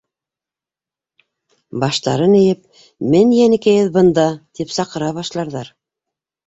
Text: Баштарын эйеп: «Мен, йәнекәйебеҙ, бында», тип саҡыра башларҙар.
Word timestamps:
Баштарын 1.83 2.35
эйеп: 2.41 2.65
«Мен, 3.15 3.37
йәнекәйебеҙ, 3.43 3.93
бында», 4.01 4.29
тип 4.61 4.77
саҡыра 4.81 5.17
башларҙар. 5.23 5.77